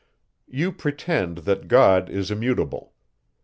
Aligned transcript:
You 0.47 0.71
pretend, 0.71 1.39
that 1.45 1.67
God 1.67 2.09
is 2.09 2.31
immutable! 2.31 2.93